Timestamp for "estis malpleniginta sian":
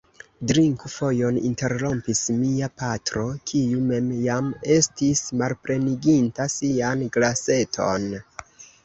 4.77-7.05